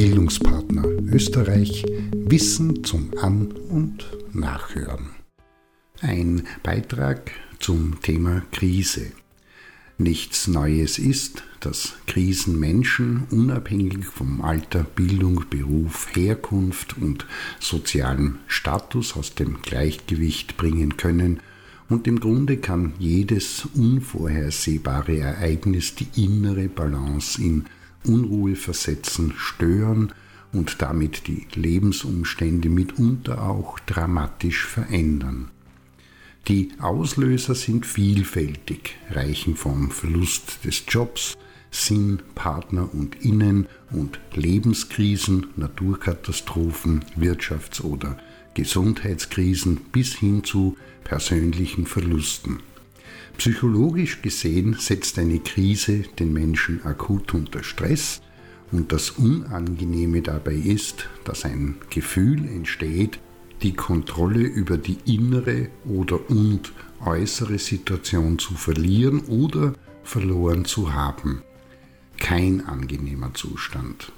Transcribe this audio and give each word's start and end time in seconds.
Bildungspartner 0.00 0.86
Österreich 1.12 1.84
Wissen 2.14 2.84
zum 2.84 3.10
An- 3.20 3.52
und 3.68 4.06
Nachhören. 4.32 5.10
Ein 6.00 6.44
Beitrag 6.62 7.32
zum 7.58 8.00
Thema 8.00 8.40
Krise. 8.50 9.12
Nichts 9.98 10.48
Neues 10.48 10.98
ist, 10.98 11.42
dass 11.60 11.96
Krisen 12.06 12.58
Menschen 12.58 13.24
unabhängig 13.30 14.06
vom 14.06 14.40
Alter, 14.40 14.84
Bildung, 14.84 15.44
Beruf, 15.50 16.08
Herkunft 16.14 16.96
und 16.96 17.26
sozialem 17.58 18.38
Status 18.46 19.14
aus 19.18 19.34
dem 19.34 19.60
Gleichgewicht 19.60 20.56
bringen 20.56 20.96
können 20.96 21.40
und 21.90 22.06
im 22.06 22.20
Grunde 22.20 22.56
kann 22.56 22.94
jedes 22.98 23.68
unvorhersehbare 23.74 25.18
Ereignis 25.18 25.94
die 25.94 26.08
innere 26.24 26.70
Balance 26.70 27.42
in 27.42 27.66
Unruhe 28.04 28.56
versetzen, 28.56 29.34
stören 29.36 30.12
und 30.52 30.82
damit 30.82 31.26
die 31.26 31.46
Lebensumstände 31.54 32.68
mitunter 32.68 33.42
auch 33.42 33.78
dramatisch 33.80 34.66
verändern. 34.66 35.50
Die 36.48 36.70
Auslöser 36.80 37.54
sind 37.54 37.86
vielfältig, 37.86 38.96
reichen 39.10 39.56
vom 39.56 39.90
Verlust 39.90 40.64
des 40.64 40.84
Jobs, 40.88 41.36
Sinn, 41.70 42.20
Partner 42.34 42.92
und 42.92 43.22
Innen 43.22 43.66
und 43.92 44.18
Lebenskrisen, 44.34 45.46
Naturkatastrophen, 45.56 47.04
Wirtschafts- 47.16 47.82
oder 47.82 48.18
Gesundheitskrisen 48.54 49.76
bis 49.92 50.14
hin 50.14 50.42
zu 50.42 50.76
persönlichen 51.04 51.86
Verlusten. 51.86 52.60
Psychologisch 53.36 54.22
gesehen 54.22 54.76
setzt 54.78 55.18
eine 55.18 55.38
Krise 55.38 56.04
den 56.18 56.32
Menschen 56.32 56.84
akut 56.84 57.32
unter 57.34 57.62
Stress 57.62 58.20
und 58.72 58.92
das 58.92 59.10
Unangenehme 59.10 60.22
dabei 60.22 60.54
ist, 60.54 61.08
dass 61.24 61.44
ein 61.44 61.76
Gefühl 61.90 62.46
entsteht, 62.46 63.18
die 63.62 63.74
Kontrolle 63.74 64.40
über 64.40 64.78
die 64.78 64.98
innere 65.04 65.68
oder 65.84 66.30
und 66.30 66.72
äußere 67.04 67.58
Situation 67.58 68.38
zu 68.38 68.54
verlieren 68.54 69.20
oder 69.20 69.74
verloren 70.02 70.64
zu 70.64 70.92
haben. 70.94 71.42
Kein 72.18 72.66
angenehmer 72.66 73.32
Zustand. 73.34 74.12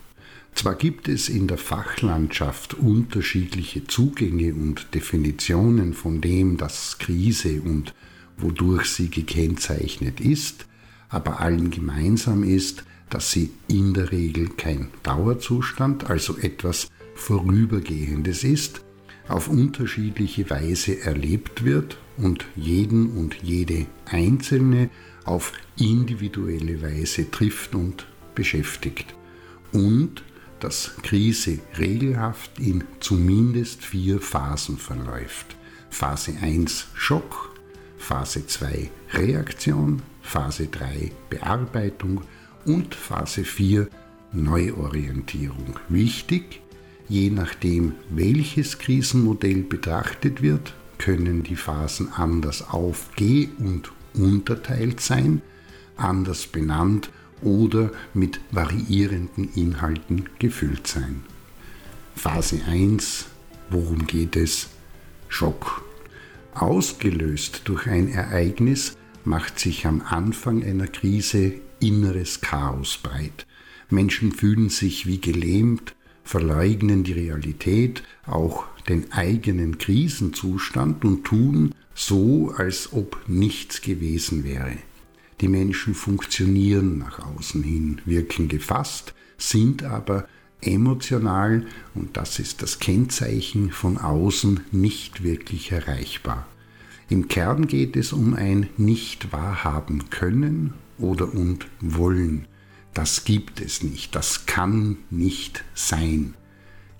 Zwar 0.54 0.74
gibt 0.74 1.08
es 1.08 1.28
in 1.28 1.48
der 1.48 1.58
Fachlandschaft 1.58 2.74
unterschiedliche 2.74 3.86
Zugänge 3.86 4.52
und 4.52 4.94
Definitionen 4.94 5.94
von 5.94 6.20
dem, 6.20 6.56
dass 6.56 6.98
Krise 6.98 7.62
und 7.62 7.94
wodurch 8.42 8.86
sie 8.86 9.08
gekennzeichnet 9.08 10.20
ist, 10.20 10.66
aber 11.08 11.40
allen 11.40 11.70
gemeinsam 11.70 12.42
ist, 12.42 12.84
dass 13.10 13.30
sie 13.30 13.50
in 13.68 13.92
der 13.92 14.10
Regel 14.10 14.48
kein 14.48 14.88
Dauerzustand, 15.02 16.08
also 16.08 16.38
etwas 16.38 16.88
Vorübergehendes 17.14 18.42
ist, 18.44 18.82
auf 19.28 19.48
unterschiedliche 19.48 20.48
Weise 20.50 21.00
erlebt 21.00 21.64
wird 21.64 21.98
und 22.16 22.46
jeden 22.56 23.10
und 23.16 23.36
jede 23.42 23.86
Einzelne 24.06 24.90
auf 25.24 25.52
individuelle 25.78 26.82
Weise 26.82 27.30
trifft 27.30 27.74
und 27.74 28.06
beschäftigt. 28.34 29.14
Und 29.72 30.22
dass 30.60 30.92
Krise 31.02 31.58
regelhaft 31.78 32.58
in 32.58 32.84
zumindest 33.00 33.84
vier 33.84 34.20
Phasen 34.20 34.78
verläuft. 34.78 35.56
Phase 35.90 36.34
1 36.40 36.86
Schock, 36.94 37.52
Phase 38.03 38.45
2 38.48 38.91
Reaktion, 39.14 40.03
Phase 40.22 40.67
3 40.67 41.12
Bearbeitung 41.31 42.22
und 42.64 42.97
Phase 42.97 43.44
4 43.44 43.89
Neuorientierung. 44.33 45.78
Wichtig, 45.89 46.61
je 47.09 47.31
nachdem 47.31 47.94
welches 48.11 48.78
Krisenmodell 48.78 49.62
betrachtet 49.62 50.43
wird, 50.43 50.75
können 50.99 51.44
die 51.44 51.54
Phasen 51.54 52.12
anders 52.12 52.69
aufge- 52.71 53.49
und 53.59 53.93
unterteilt 54.15 55.00
sein, 55.00 55.41
anders 55.97 56.49
benannt 56.49 57.09
oder 57.41 57.93
mit 58.15 58.41
variierenden 58.50 59.49
Inhalten 59.55 60.28
gefüllt 60.41 60.88
sein. 60.88 61.22
Phase 62.16 62.62
1. 62.66 63.26
Worum 63.71 64.09
geht 64.09 64.34
es? 64.34 64.71
Schock. 65.28 65.81
Ausgelöst 66.54 67.62
durch 67.64 67.86
ein 67.86 68.08
Ereignis 68.08 68.96
macht 69.24 69.58
sich 69.58 69.86
am 69.86 70.02
Anfang 70.02 70.62
einer 70.62 70.86
Krise 70.86 71.54
inneres 71.80 72.40
Chaos 72.40 72.98
breit. 73.02 73.46
Menschen 73.88 74.32
fühlen 74.32 74.68
sich 74.68 75.06
wie 75.06 75.20
gelähmt, 75.20 75.94
verleugnen 76.24 77.04
die 77.04 77.12
Realität, 77.12 78.02
auch 78.26 78.64
den 78.88 79.12
eigenen 79.12 79.78
Krisenzustand 79.78 81.04
und 81.04 81.24
tun 81.24 81.74
so, 81.94 82.52
als 82.56 82.92
ob 82.92 83.22
nichts 83.26 83.80
gewesen 83.80 84.44
wäre. 84.44 84.76
Die 85.40 85.48
Menschen 85.48 85.94
funktionieren 85.94 86.98
nach 86.98 87.19
außen 87.19 87.62
hin, 87.62 88.00
wirken 88.04 88.48
gefasst, 88.48 89.14
sind 89.38 89.82
aber 89.82 90.26
emotional, 90.62 91.67
und 91.95 92.17
das 92.17 92.39
ist 92.39 92.62
das 92.62 92.78
Kennzeichen 92.78 93.71
von 93.71 93.99
außen, 93.99 94.61
nicht 94.73 95.23
wirklich 95.23 95.73
erreichbar. 95.73 96.47
Im 97.09 97.28
Kern 97.28 97.67
geht 97.67 97.97
es 97.97 98.12
um 98.12 98.34
ein 98.34 98.69
nicht 98.78 99.33
wahrhaben 99.33 100.09
können 100.09 100.73
oder 100.99 101.34
und 101.34 101.67
wollen. 101.81 102.47
Das 102.95 103.25
gibt 103.25 103.61
es 103.61 103.83
nicht, 103.83 104.15
das 104.15 104.47
kann 104.47 104.97
nicht 105.11 105.65
sein. 105.75 106.34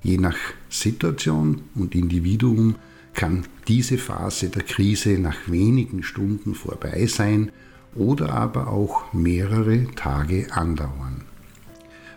Je 0.03 0.19
nach 0.19 0.37
Situation 0.69 1.63
und 1.75 1.95
Individuum 1.95 2.77
kann 3.15 3.45
diese 3.69 3.99
Phase 3.99 4.49
der 4.49 4.63
Krise 4.63 5.19
nach 5.19 5.37
wenigen 5.47 6.03
Stunden 6.03 6.55
vorbei 6.55 7.07
sein 7.07 7.53
oder 7.95 8.33
aber 8.33 8.69
auch 8.69 9.13
mehrere 9.13 9.87
Tage 9.95 10.49
andauern. 10.51 11.12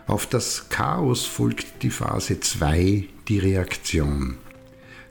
Auf 0.07 0.27
das 0.27 0.69
Chaos 0.69 1.25
folgt 1.25 1.81
die 1.81 1.89
Phase 1.89 2.39
2, 2.39 3.05
die 3.27 3.39
Reaktion. 3.39 4.37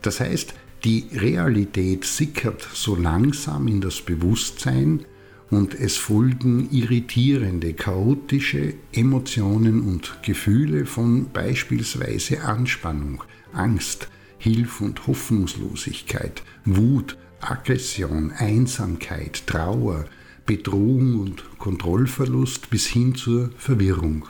Das 0.03 0.21
heißt, 0.21 0.55
die 0.85 1.09
Realität 1.13 2.05
sickert 2.05 2.69
so 2.73 2.95
langsam 2.95 3.67
in 3.67 3.81
das 3.81 4.03
Bewusstsein 4.03 5.05
und 5.51 5.75
es 5.75 5.97
folgen 5.97 6.69
irritierende, 6.71 7.75
chaotische 7.75 8.75
Emotionen 8.93 9.81
und 9.81 10.23
Gefühle 10.23 10.87
von 10.87 11.31
beispielsweise 11.33 12.43
Anspannung, 12.43 13.25
Angst, 13.53 14.09
Hilf- 14.39 14.81
und 14.81 15.09
Hoffnungslosigkeit, 15.09 16.43
Wut, 16.65 17.17
Aggression, 17.41 18.31
Einsamkeit, 18.31 19.45
Trauer, 19.47 20.05
Bedrohung 20.47 21.19
und 21.19 21.59
Kontrollverlust 21.59 22.71
bis 22.71 22.87
hin 22.87 23.15
zur 23.15 23.51
Verwirrung. 23.57 24.27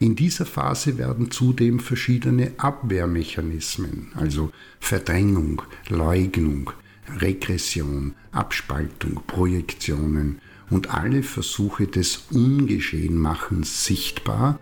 In 0.00 0.16
dieser 0.16 0.44
Phase 0.44 0.98
werden 0.98 1.30
zudem 1.30 1.78
verschiedene 1.78 2.52
Abwehrmechanismen, 2.56 4.12
also 4.14 4.50
Verdrängung, 4.80 5.62
Leugnung, 5.88 6.70
Regression, 7.20 8.14
Abspaltung, 8.32 9.22
Projektionen 9.26 10.40
und 10.70 10.92
alle 10.92 11.22
Versuche 11.22 11.86
des 11.86 12.24
Ungeschehenmachens 12.30 13.84
sichtbar 13.84 14.58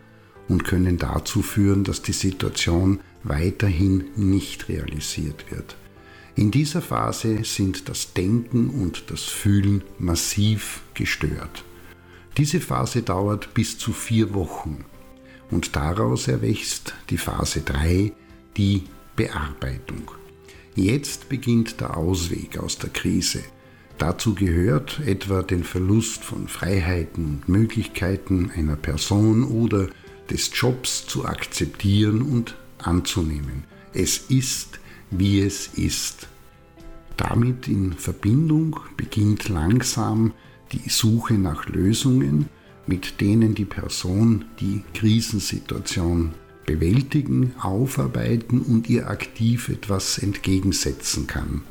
und 0.49 0.65
können 0.65 0.99
dazu 0.99 1.41
führen, 1.41 1.85
dass 1.85 2.03
die 2.03 2.13
Situation 2.13 3.01
weiterhin 3.23 4.05
nicht 4.17 4.69
realisiert 4.69 5.51
wird. 5.51 5.77
In 6.35 6.51
dieser 6.51 6.83
Phase 6.83 7.45
sind 7.45 7.89
das 7.89 8.15
Denken 8.15 8.71
und 8.71 9.11
das 9.11 9.23
Fühlen 9.25 9.83
massiv 9.99 10.83
gestört. 10.95 11.65
Diese 12.39 12.61
Phase 12.61 13.03
dauert 13.03 13.55
bis 13.55 13.79
zu 13.79 13.93
vier 13.93 14.35
Wochen 14.35 14.85
und 15.53 15.77
daraus 15.77 16.27
erwächst 16.27 16.95
die 17.11 17.19
Phase 17.19 17.61
3, 17.61 18.13
die 18.57 18.83
Bearbeitung. 19.15 20.11
Jetzt 20.75 21.29
beginnt 21.29 21.81
der 21.81 21.97
Ausweg 21.97 22.59
aus 22.59 22.79
der 22.79 22.91
Krise. 22.91 23.45
Dazu 23.99 24.35
gehört 24.35 25.01
etwa 25.07 25.43
den 25.43 25.63
Verlust 25.63 26.25
von 26.25 26.49
Freiheiten 26.49 27.25
und 27.25 27.49
Möglichkeiten 27.49 28.51
einer 28.57 28.77
Person 28.77 29.45
oder 29.45 29.89
des 30.31 30.51
Jobs 30.55 31.07
zu 31.07 31.27
akzeptieren 31.27 32.23
und 32.23 32.57
anzunehmen. 32.79 33.65
Es 33.93 34.19
ist 34.31 34.81
wie 35.11 35.41
es 35.41 35.67
ist. 35.75 36.29
Damit 37.19 37.69
in 37.69 37.93
Verbindung 37.93 38.81
beginnt 38.97 39.51
langsam 39.51 40.33
die 40.73 40.89
Suche 40.89 41.35
nach 41.35 41.67
Lösungen, 41.69 42.49
mit 42.87 43.21
denen 43.21 43.55
die 43.55 43.65
Person 43.65 44.45
die 44.61 44.83
Krisensituation 44.95 46.33
bewältigen, 46.67 47.55
aufarbeiten 47.61 48.61
und 48.61 48.89
ihr 48.89 49.09
aktiv 49.09 49.69
etwas 49.69 50.19
entgegensetzen 50.19 51.27
kann. 51.27 51.63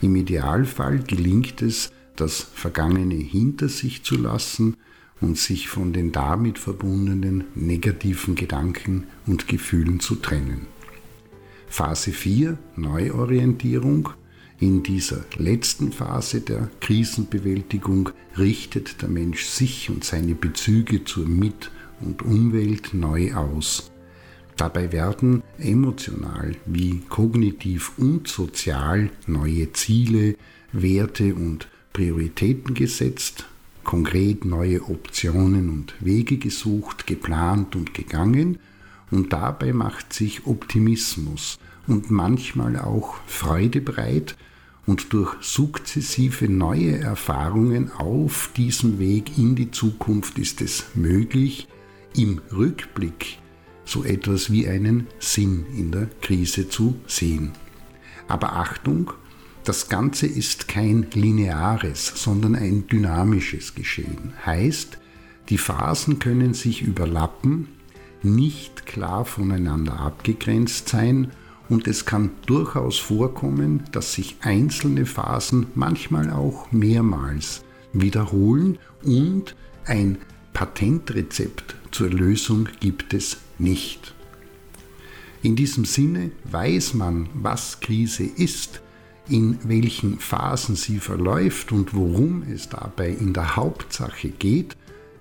Im 0.00 0.16
Idealfall 0.16 1.00
gelingt 1.00 1.62
es, 1.62 1.90
das 2.16 2.46
Vergangene 2.54 3.14
hinter 3.14 3.68
sich 3.68 4.02
zu 4.02 4.16
lassen 4.16 4.76
und 5.20 5.38
sich 5.38 5.68
von 5.68 5.92
den 5.92 6.12
damit 6.12 6.58
verbundenen 6.58 7.44
negativen 7.54 8.34
Gedanken 8.34 9.04
und 9.26 9.48
Gefühlen 9.48 10.00
zu 10.00 10.16
trennen. 10.16 10.66
Phase 11.68 12.12
4 12.12 12.58
Neuorientierung. 12.76 14.10
In 14.60 14.82
dieser 14.82 15.24
letzten 15.36 15.92
Phase 15.92 16.40
der 16.40 16.68
Krisenbewältigung 16.80 18.10
richtet 18.36 19.00
der 19.02 19.08
Mensch 19.08 19.44
sich 19.44 19.88
und 19.88 20.02
seine 20.02 20.34
Bezüge 20.34 21.04
zur 21.04 21.28
Mit- 21.28 21.70
und 22.00 22.22
Umwelt 22.22 22.92
neu 22.92 23.34
aus. 23.34 23.92
Dabei 24.56 24.90
werden 24.90 25.44
emotional 25.58 26.56
wie 26.66 27.02
kognitiv 27.08 27.92
und 27.98 28.26
sozial 28.26 29.10
neue 29.28 29.72
Ziele, 29.74 30.34
Werte 30.72 31.36
und 31.36 31.68
Prioritäten 31.92 32.74
gesetzt, 32.74 33.44
konkret 33.84 34.44
neue 34.44 34.82
Optionen 34.82 35.70
und 35.70 35.94
Wege 36.00 36.38
gesucht, 36.38 37.06
geplant 37.06 37.76
und 37.76 37.94
gegangen 37.94 38.58
und 39.12 39.32
dabei 39.32 39.72
macht 39.72 40.12
sich 40.12 40.46
Optimismus 40.46 41.60
und 41.88 42.10
manchmal 42.10 42.78
auch 42.78 43.16
Freude 43.26 43.80
breit 43.80 44.36
und 44.86 45.12
durch 45.12 45.34
sukzessive 45.42 46.48
neue 46.48 46.98
Erfahrungen 46.98 47.90
auf 47.92 48.50
diesem 48.56 48.98
Weg 48.98 49.36
in 49.36 49.56
die 49.56 49.70
Zukunft 49.70 50.38
ist 50.38 50.62
es 50.62 50.86
möglich, 50.94 51.68
im 52.16 52.40
Rückblick 52.52 53.38
so 53.84 54.04
etwas 54.04 54.50
wie 54.50 54.68
einen 54.68 55.06
Sinn 55.18 55.66
in 55.76 55.92
der 55.92 56.08
Krise 56.20 56.68
zu 56.68 56.96
sehen. 57.06 57.52
Aber 58.28 58.54
Achtung, 58.54 59.12
das 59.64 59.88
Ganze 59.88 60.26
ist 60.26 60.68
kein 60.68 61.06
lineares, 61.12 62.12
sondern 62.16 62.54
ein 62.54 62.86
dynamisches 62.86 63.74
Geschehen. 63.74 64.32
Heißt, 64.44 64.98
die 65.48 65.58
Phasen 65.58 66.18
können 66.18 66.54
sich 66.54 66.82
überlappen, 66.82 67.68
nicht 68.22 68.86
klar 68.86 69.24
voneinander 69.24 70.00
abgegrenzt 70.00 70.88
sein 70.88 71.30
und 71.68 71.86
es 71.86 72.06
kann 72.06 72.30
durchaus 72.46 72.98
vorkommen, 72.98 73.84
dass 73.92 74.14
sich 74.14 74.36
einzelne 74.40 75.06
Phasen 75.06 75.66
manchmal 75.74 76.30
auch 76.30 76.72
mehrmals 76.72 77.64
wiederholen 77.92 78.78
und 79.04 79.54
ein 79.84 80.18
Patentrezept 80.52 81.76
zur 81.90 82.10
Lösung 82.10 82.68
gibt 82.80 83.14
es 83.14 83.38
nicht. 83.58 84.14
In 85.42 85.56
diesem 85.56 85.84
Sinne 85.84 86.32
weiß 86.50 86.94
man, 86.94 87.28
was 87.34 87.80
Krise 87.80 88.24
ist, 88.24 88.80
in 89.28 89.58
welchen 89.62 90.18
Phasen 90.18 90.74
sie 90.74 90.98
verläuft 90.98 91.70
und 91.70 91.94
worum 91.94 92.42
es 92.42 92.68
dabei 92.68 93.10
in 93.10 93.34
der 93.34 93.56
Hauptsache 93.56 94.30
geht, 94.30 94.76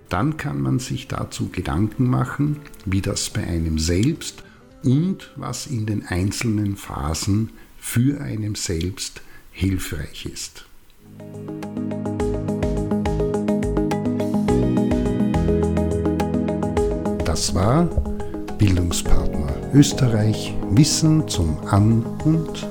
dann 0.09 0.37
kann 0.37 0.61
man 0.61 0.79
sich 0.79 1.07
dazu 1.07 1.49
Gedanken 1.49 2.09
machen, 2.09 2.57
wie 2.85 3.01
das 3.01 3.29
bei 3.29 3.45
einem 3.45 3.77
selbst 3.77 4.43
und 4.87 5.31
was 5.35 5.67
in 5.67 5.85
den 5.85 6.05
einzelnen 6.05 6.77
Phasen 6.77 7.49
für 7.77 8.21
einem 8.21 8.55
selbst 8.55 9.21
hilfreich 9.51 10.25
ist. 10.25 10.65
Das 17.25 17.53
war 17.53 17.83
Bildungspartner 18.57 19.73
Österreich 19.73 20.55
Wissen 20.69 21.27
zum 21.27 21.59
An- 21.65 22.05
und 22.23 22.65